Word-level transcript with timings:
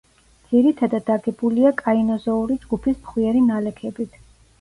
ძირითადად 0.51 1.09
აგებულია 1.15 1.71
კაინოზოური 1.81 2.57
ჯგუფის 2.63 2.97
ფხვიერი 3.05 3.45
ნალექებით. 3.51 4.19